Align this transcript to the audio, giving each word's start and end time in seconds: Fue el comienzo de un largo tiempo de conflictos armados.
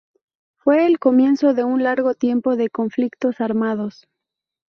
Fue 0.57 0.87
el 0.87 0.97
comienzo 0.97 1.53
de 1.53 1.63
un 1.63 1.83
largo 1.83 2.15
tiempo 2.15 2.55
de 2.55 2.71
conflictos 2.71 3.39
armados. 3.39 4.07